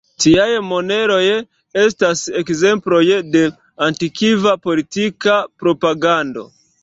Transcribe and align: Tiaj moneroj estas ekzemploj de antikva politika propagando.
Tiaj 0.23 0.45
moneroj 0.69 1.17
estas 1.81 2.23
ekzemploj 2.41 3.01
de 3.35 3.43
antikva 3.89 4.57
politika 4.67 5.37
propagando. 5.65 6.47